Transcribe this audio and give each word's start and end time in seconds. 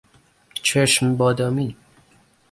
چشم 0.53 1.17
بادامی 1.17 1.75